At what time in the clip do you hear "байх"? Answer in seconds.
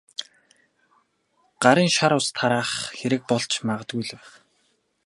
4.17-4.29